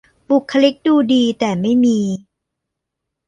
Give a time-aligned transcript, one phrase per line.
[0.29, 1.99] บุคลิกดูดี แต่ไม่มี